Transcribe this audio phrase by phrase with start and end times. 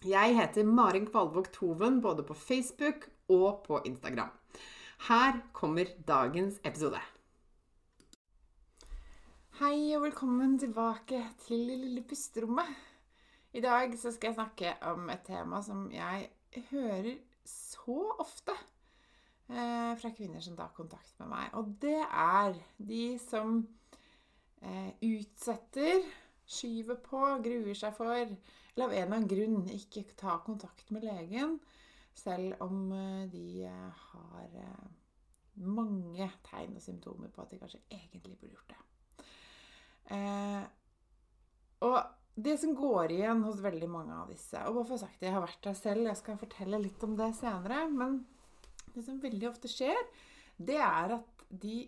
[0.00, 4.30] Jeg heter Marin Kvalvåg Toven både på Facebook og på Instagram.
[5.08, 6.96] Her kommer dagens episode.
[9.58, 12.70] Hei og velkommen tilbake til lille pusterommet.
[13.52, 16.30] I dag så skal jeg snakke om et tema som jeg
[16.70, 17.10] hører
[17.44, 21.52] så ofte eh, fra kvinner som tar kontakt med meg.
[21.60, 23.66] Og det er de som
[24.64, 26.00] eh, utsetter,
[26.50, 31.04] skyver på, gruer seg for eller av en eller annen grunn ikke ta kontakt med
[31.06, 31.58] legen,
[32.16, 34.86] selv om eh, de eh, har eh,
[35.60, 38.78] mange tegn og symptomer på at de kanskje egentlig burde gjort det.
[41.86, 41.98] Og
[42.34, 45.36] det som går igjen hos veldig mange av disse Og bare for sagt, det, Jeg
[45.36, 47.84] har vært der selv, jeg skal fortelle litt om det senere.
[47.92, 48.16] Men
[48.94, 50.00] det som veldig ofte skjer,
[50.58, 51.84] det er at de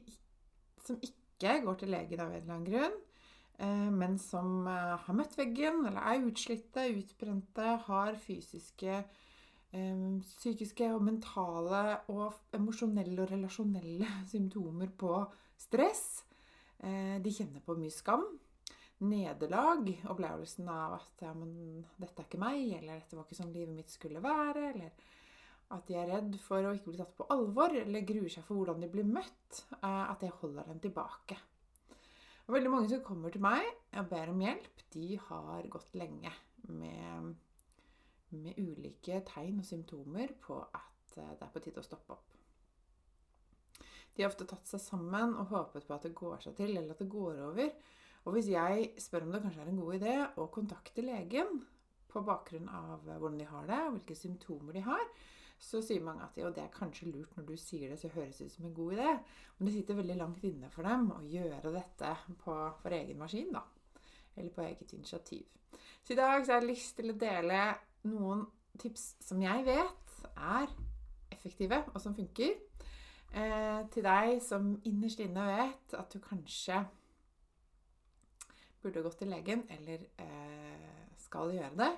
[0.84, 3.00] som ikke går til legen av en eller annen grunn,
[3.68, 8.96] men som eh, har møtt veggen, eller er utslitte, utbrente, har fysiske,
[9.70, 15.22] eh, psykiske og mentale og emosjonelle og relasjonelle symptomer på
[15.58, 16.24] stress.
[16.82, 18.24] De kjenner på mye skam,
[19.06, 23.52] nederlag, opplevelsen av at ja, men dette er ikke meg, eller dette var ikke sånn
[23.54, 25.04] livet mitt skulle være, eller
[25.76, 28.58] at de er redd for å ikke bli tatt på alvor, eller gruer seg for
[28.58, 29.62] hvordan de blir møtt.
[29.78, 31.38] At det holder dem tilbake.
[32.52, 33.64] Og veldig mange som kommer til meg
[33.96, 36.28] og ber om hjelp, de har gått lenge
[36.68, 37.30] med,
[38.28, 42.34] med ulike tegn og symptomer på at eh, det er på tide å stoppe opp.
[44.12, 46.92] De har ofte tatt seg sammen og håpet på at det går seg til, eller
[46.92, 47.72] at det går over.
[48.26, 51.62] Og hvis jeg spør om det kanskje er en god idé å kontakte legen
[52.12, 55.08] på bakgrunn av hvordan de har det, og hvilke symptomer de har,
[55.62, 58.40] så sier mange at jo, det er kanskje lurt når du sier det, så høres
[58.40, 59.12] det ut som en god idé.
[59.56, 63.52] Men det sitter veldig langt inne for dem å gjøre dette på, for egen maskin,
[63.54, 63.62] da.
[64.34, 65.46] Eller på eget initiativ.
[66.02, 67.60] Så i dag så har jeg lyst til å dele
[68.10, 68.42] noen
[68.82, 70.72] tips som jeg vet er
[71.30, 72.58] effektive, og som funker.
[73.32, 76.82] Eh, til deg som innerst inne vet at du kanskje
[78.82, 81.92] burde gått til legen, eller eh, skal gjøre det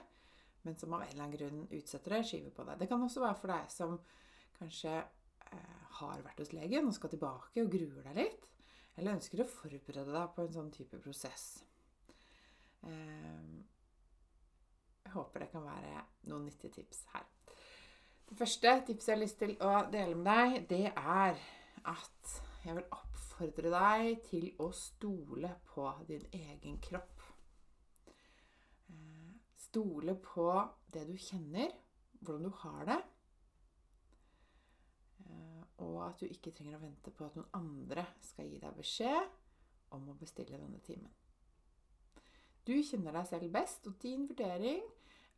[0.65, 2.79] men som av en eller annen grunn utsetter det, skyver på det.
[2.81, 3.99] Det kan også være for deg som
[4.59, 8.49] kanskje eh, har vært hos legen og skal tilbake og gruer deg litt.
[8.97, 11.47] Eller ønsker å forberede deg på en sånn type prosess.
[12.87, 13.55] Eh,
[15.05, 17.27] jeg håper det kan være noen nyttige tips her.
[18.25, 21.43] Det første tipset jeg har lyst til å dele med deg, det er
[21.93, 27.14] at jeg vil oppfordre deg til å stole på din egen kropp.
[29.75, 30.47] Stole på
[30.95, 31.73] det du kjenner,
[32.23, 32.99] hvordan du har det.
[35.25, 38.77] Eh, og at du ikke trenger å vente på at noen andre skal gi deg
[38.79, 39.33] beskjed
[39.99, 41.11] om å bestille denne timen.
[42.63, 44.87] Du kjenner deg selv best, og din vurdering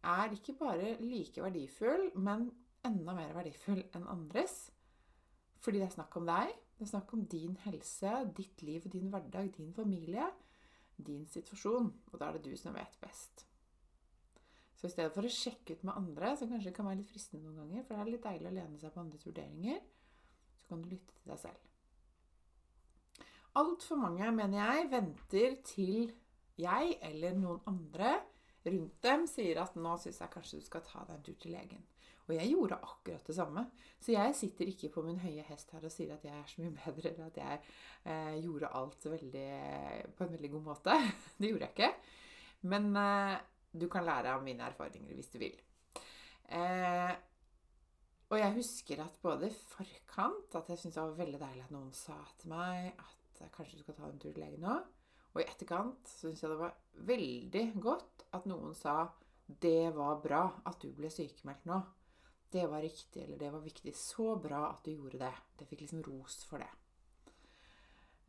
[0.05, 2.51] er ikke bare like verdifull, men
[2.85, 4.67] enda mer verdifull enn andres.
[5.65, 6.53] Fordi det er snakk om deg.
[6.77, 10.29] Det er snakk om din helse, ditt liv, din hverdag, din familie,
[11.01, 11.95] din situasjon.
[12.13, 13.49] Og da er det du som vet best.
[14.77, 17.47] Så i stedet for å sjekke ut med andre, som kanskje kan være litt fristende
[17.47, 19.81] noen ganger, for det er litt deilig å lene seg på andres vurderinger,
[20.61, 21.65] så kan du lytte til deg selv.
[23.57, 26.11] Altfor mange, mener jeg, venter til
[26.61, 28.19] jeg eller noen andre
[28.67, 31.55] rundt dem sier at 'nå syns jeg kanskje du skal ta deg en tur til
[31.55, 31.85] legen'.
[32.27, 33.63] Og jeg gjorde akkurat det samme.
[34.01, 36.63] Så jeg sitter ikke på min høye hest her og sier at jeg er så
[36.63, 37.61] mye bedre, eller at jeg
[38.05, 39.51] eh, gjorde alt veldig,
[40.17, 40.97] på en veldig god måte.
[41.39, 41.93] det gjorde jeg ikke.
[42.73, 43.37] Men eh,
[43.79, 45.57] du kan lære av mine erfaringer hvis du vil.
[46.57, 47.15] Eh,
[48.27, 51.93] og jeg husker at både forkant at jeg syntes det var veldig deilig at noen
[51.95, 54.79] sa til meg at kanskje du skal ta en tur til legen nå.
[55.35, 56.75] Og i etterkant syns jeg det var
[57.07, 59.05] veldig godt at noen sa
[59.47, 61.79] det var bra at du ble sykemeldt nå.
[62.51, 63.93] Det var riktig, eller det var viktig.
[63.95, 65.33] Så bra at du gjorde det.
[65.59, 66.71] Det fikk liksom ros for det.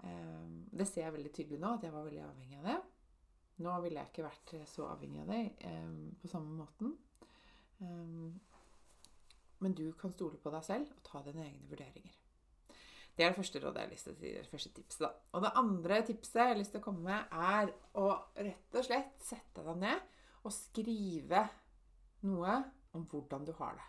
[0.04, 2.78] Ehm, det ser jeg veldig tydelig nå, at jeg var veldig avhengig av det.
[3.64, 6.94] Nå ville jeg ikke vært så avhengig av deg eh, på samme måten.
[7.82, 8.40] Ehm,
[9.58, 12.14] men du kan stole på deg selv og ta dine egne vurderinger.
[13.18, 15.02] Det er det første rådet jeg har lyst til å si, første tipset.
[15.02, 15.10] da.
[15.34, 18.86] Og det andre tipset jeg har lyst til å komme med, er å rett og
[18.86, 21.48] slett sette deg ned og skrive
[22.30, 22.60] noe
[22.94, 23.88] om hvordan du har det.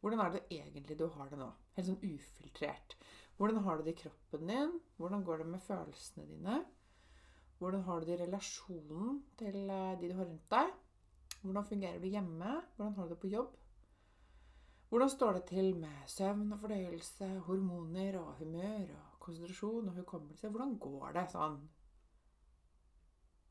[0.00, 1.50] Hvordan er det egentlig du har det nå?
[1.74, 2.94] Helt sånn ufiltrert.
[3.36, 4.78] Hvordan har du det i kroppen din?
[5.00, 6.60] Hvordan går det med følelsene dine?
[7.60, 10.70] Hvordan har du det i relasjonen til eh, de du har rundt deg?
[11.42, 12.52] Hvordan fungerer du hjemme?
[12.76, 13.56] Hvordan har du det på jobb?
[14.88, 20.48] Hvordan står det til med søvn og fordøyelse, hormoner og humør og konsentrasjon og hukommelse?
[20.48, 21.58] Hvordan går det sånn?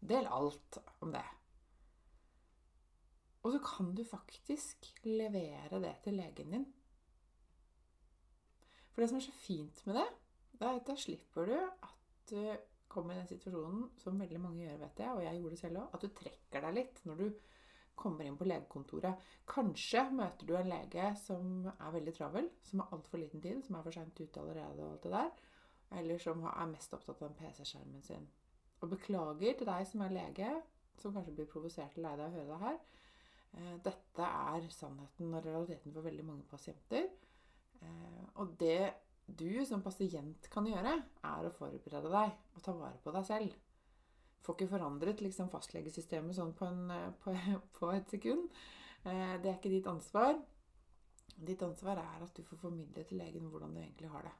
[0.09, 1.23] Del alt om det.
[3.43, 6.65] Og så kan du faktisk levere det til legen din.
[8.89, 10.09] For det som er så fint med det,
[10.57, 12.41] det er at da slipper du at du
[12.89, 15.81] kommer i den situasjonen som veldig mange gjør, vet jeg, og jeg gjorde det selv
[15.83, 17.27] òg, at du trekker deg litt når du
[17.99, 19.29] kommer inn på legekontoret.
[19.49, 23.75] Kanskje møter du en lege som er veldig travel, som har altfor liten tid, som
[23.75, 25.31] er for seint ute allerede, og alt det der,
[25.99, 28.27] eller som er mest opptatt av PC-skjermen sin.
[28.79, 30.53] Og beklager til deg som er lege,
[30.99, 32.79] som kanskje blir provosert og lei deg å høre det her.
[33.57, 37.09] Eh, dette er sannheten og realiteten for veldig mange pasienter.
[37.81, 38.93] Eh, og det
[39.37, 43.57] du som pasient kan gjøre, er å forberede deg og ta vare på deg selv
[44.49, 47.33] får ikke forandret liksom, fastlegesystemet sånn på, en, eh, på,
[47.77, 48.49] på, et sekund.
[49.03, 50.37] Eh, det er ikke ditt ansvar.
[51.35, 54.35] Ditt ansvar er at du får formidle til legen hvordan du egentlig har det.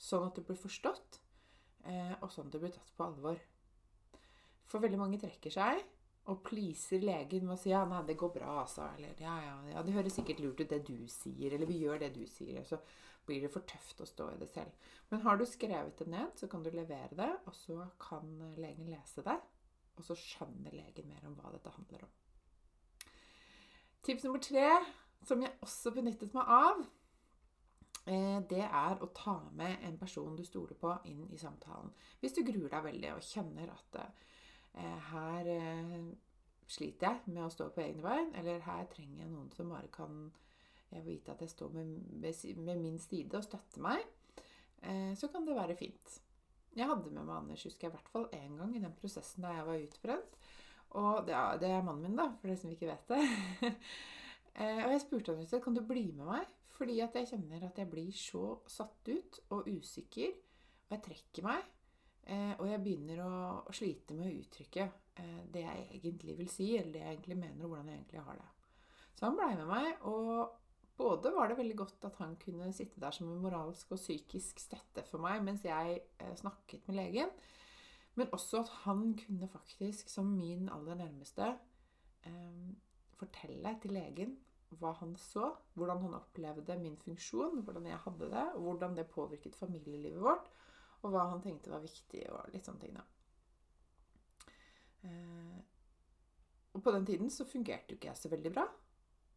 [0.00, 1.20] Sånn at det blir forstått,
[1.86, 3.42] eh, og sånn at det blir tatt på alvor.
[4.70, 5.84] For veldig mange trekker seg
[6.32, 8.86] og pleaser legen med å si ja, nei, det går bra, altså.
[8.96, 11.52] Eller ja, ja, ja, det høres sikkert lurt ut det du sier.
[11.52, 12.64] Eller vi gjør det du sier.
[12.64, 12.80] Så
[13.26, 14.90] blir det for tøft å stå i det selv.
[15.10, 18.90] Men har du skrevet det ned, så kan du levere det, og så kan legen
[18.92, 19.38] lese det.
[19.94, 22.12] Og så skjønner legen mer om hva dette handler om.
[24.04, 24.68] Tips nummer tre,
[25.24, 26.82] som jeg også benyttet meg av,
[28.04, 31.94] eh, det er å ta med en person du stoler på, inn i samtalen.
[32.20, 36.10] Hvis du gruer deg veldig og kjenner at eh, her eh,
[36.66, 39.88] sliter jeg med å stå på egne bein, eller her trenger jeg noen som bare
[39.94, 40.26] kan
[41.02, 41.90] vil vite at jeg står med,
[42.56, 44.04] med min side og støtter meg,
[44.82, 46.20] eh, så kan det være fint.
[46.74, 49.46] Jeg hadde med meg Anders husker jeg, i hvert fall én gang i den prosessen
[49.46, 50.38] da jeg var utbrent.
[50.94, 53.20] Og det er, det er mannen min, da, for dere som ikke vet det.
[54.60, 57.78] eh, og jeg spurte han kan du bli med meg, fordi at jeg kjenner at
[57.78, 60.34] jeg blir så satt ut og usikker.
[60.86, 61.70] Og jeg trekker meg.
[62.24, 63.32] Eh, og jeg begynner å,
[63.66, 67.60] å slite med å uttrykke det jeg egentlig vil si, eller det jeg egentlig mener,
[67.62, 68.48] og hvordan jeg egentlig har det.
[69.14, 70.63] Så han blei med meg, og
[70.98, 74.62] både var det veldig godt at han kunne sitte der som en moralsk og psykisk
[74.62, 77.34] støtte for meg mens jeg eh, snakket med legen,
[78.14, 81.54] men også at han kunne faktisk, som min aller nærmeste,
[82.26, 82.66] eh,
[83.18, 84.36] fortelle til legen
[84.78, 89.10] hva han så, hvordan han opplevde min funksjon, hvordan jeg hadde det, og hvordan det
[89.10, 90.48] påvirket familielivet vårt,
[91.02, 93.04] og hva han tenkte var viktig, og litt sånne ting, da.
[95.04, 95.60] Eh,
[96.74, 98.64] og på den tiden så fungerte jo ikke jeg så veldig bra.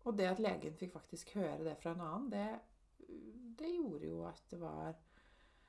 [0.08, 2.48] Og det at legen fikk faktisk høre det fra en annen, det,
[3.60, 4.96] det gjorde jo at det var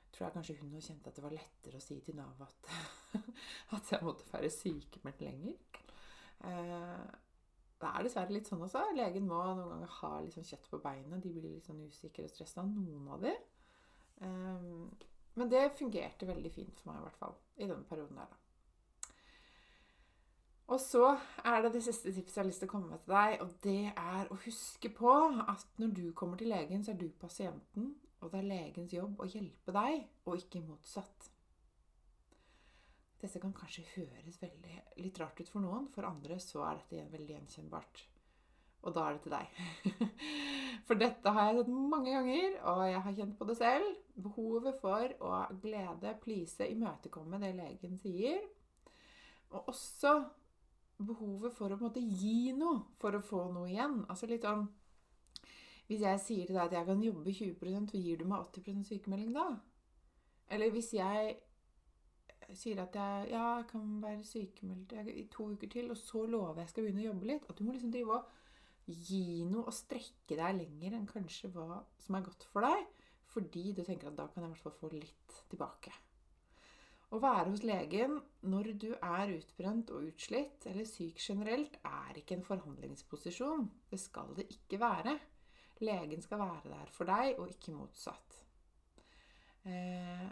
[0.09, 2.69] tror jeg kanskje hun kjente at det var lettere å si til Nav at,
[3.77, 5.57] at jeg måtte være sykemeldt lenger.
[6.49, 7.03] Eh,
[7.79, 8.81] det er dessverre litt sånn også.
[8.97, 11.21] Legen må noen ganger ha liksom kjøtt på beinet.
[11.23, 13.35] De blir litt sånn usikre og stressa, noen av de.
[14.25, 14.67] Eh,
[15.39, 17.37] men det fungerte veldig fint for meg, i hvert fall.
[17.55, 18.48] I denne perioden der, da.
[20.69, 21.15] Og så
[21.49, 23.55] er det det siste tipset jeg har lyst til å komme med til deg, og
[23.63, 25.13] det er å huske på
[25.49, 29.23] at når du kommer til legen, så er du pasienten, og det er legens jobb
[29.23, 31.31] å hjelpe deg, og ikke motsatt.
[33.19, 37.09] Dette kan kanskje høres veldig litt rart ut for noen, for andre så er dette
[37.15, 38.05] veldig gjenkjennbart.
[38.85, 39.57] Og da er det til deg.
[40.87, 43.89] For dette har jeg sett mange ganger, og jeg har kjent på det selv.
[44.23, 48.39] Behovet for å glede, please, imøtekomme det legen sier.
[49.51, 50.13] Og også
[51.07, 54.01] behovet for å på en måte gi noe for å få noe igjen.
[54.09, 54.67] Altså litt sånn
[55.89, 58.89] Hvis jeg sier til deg at jeg kan jobbe 20 så gir du meg 80%
[58.91, 59.45] sykemelding da?
[60.53, 61.37] Eller hvis jeg
[62.57, 66.71] sier at jeg ja, kan være sykemeldt i to uker til, og så lover jeg
[66.71, 67.49] skal begynne å jobbe litt.
[67.49, 68.37] At du må liksom drive og
[68.89, 72.85] gi noe og strekke deg lenger enn kanskje hva som er godt for deg.
[73.29, 75.93] Fordi du tenker at da kan jeg i hvert fall få litt tilbake.
[77.09, 78.19] Å være hos legen
[78.51, 83.65] når du er utbrent og utslitt eller syk generelt, er ikke en forhandlingsposisjon.
[83.89, 85.15] Det skal det ikke være.
[85.81, 88.39] Legen skal være der for deg, og ikke motsatt.
[89.65, 90.27] Eh,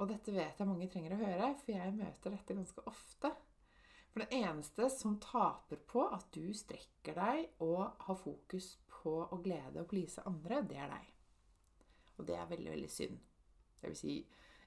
[0.00, 3.32] og dette vet jeg mange trenger å høre, for jeg møter dette ganske ofte.
[4.12, 9.38] For det eneste som taper på at du strekker deg og har fokus på å
[9.44, 11.12] glede og please andre, det er deg.
[12.18, 13.20] Og det er veldig, veldig synd.
[13.80, 14.16] Det vil si,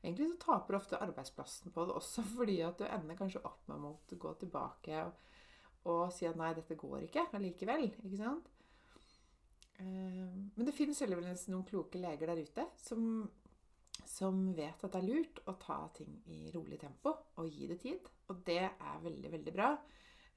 [0.06, 3.88] egentlig så taper ofte arbeidsplassen på det også, fordi at du ender kanskje opp med
[3.90, 3.96] å
[4.26, 5.32] gå tilbake og,
[5.92, 7.90] og si at nei, dette går ikke allikevel.
[8.06, 8.52] Ikke sant?
[9.82, 10.22] Eh,
[10.56, 13.26] men det finnes heldigvis noen kloke leger der ute som
[14.06, 17.80] som vet at det er lurt å ta ting i rolig tempo og gi det
[17.84, 18.10] tid.
[18.32, 19.72] Og det er veldig, veldig bra.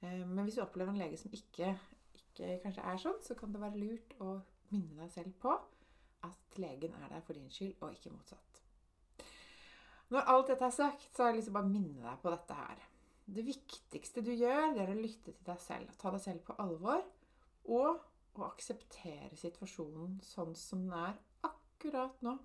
[0.01, 1.73] Eh, men hvis du opplever en lege som ikke,
[2.19, 4.37] ikke kanskje er sånn, så kan det være lurt å
[4.73, 5.55] minne deg selv på
[6.27, 8.48] at legen er der for din skyld, og ikke motsatt.
[10.09, 12.33] Når alt dette er sagt, så har jeg lyst til å bare minne deg på
[12.33, 12.85] dette her.
[13.29, 15.91] Det viktigste du gjør, det er å lytte til deg selv.
[16.01, 17.03] Ta deg selv på alvor.
[17.69, 22.37] Og å akseptere situasjonen sånn som den er akkurat nå.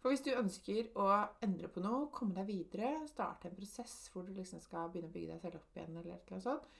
[0.00, 1.06] For hvis du ønsker å
[1.44, 5.14] endre på noe, komme deg videre, starte en prosess hvor du liksom skal begynne å
[5.14, 6.70] bygge deg selv opp igjen, eller noe sånt,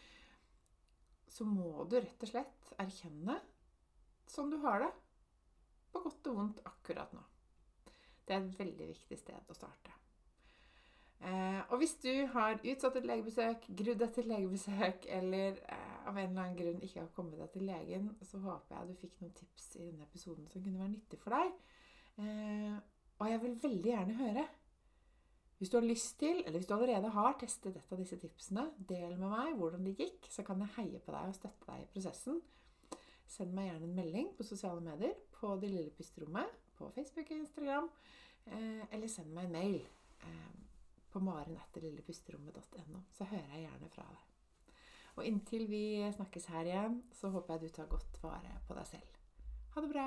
[1.30, 3.36] så må du rett og slett erkjenne
[4.30, 4.90] sånn du har det,
[5.92, 7.22] på godt og vondt akkurat nå.
[8.30, 9.96] Det er et veldig viktig sted å starte.
[11.20, 16.14] Eh, og hvis du har utsatt et legebesøk, grudd deg et legebesøk, eller eh, av
[16.14, 19.18] en eller annen grunn ikke har kommet deg til legen, så håper jeg du fikk
[19.18, 21.58] noen tips i denne episoden som kunne være nyttig for deg.
[22.22, 22.78] Eh,
[23.18, 24.46] og jeg vil veldig gjerne høre.
[25.58, 28.70] Hvis du har lyst til, eller hvis du allerede har testet et av disse tipsene,
[28.94, 31.82] del med meg hvordan det gikk, så kan jeg heie på deg og støtte deg
[31.82, 32.38] i prosessen.
[33.28, 36.48] Send meg gjerne en melding på sosiale medier, på Det lille pusterommet,
[36.80, 37.88] på Facebook og Instagram,
[38.48, 39.78] eh, eller send meg en mail
[40.26, 40.58] eh,
[41.12, 44.26] på marenetterlillepusterommet.no, så hører jeg gjerne fra deg.
[45.18, 45.84] Og inntil vi
[46.16, 49.18] snakkes her igjen, så håper jeg du tar godt vare på deg selv.
[49.74, 50.06] Ha det bra!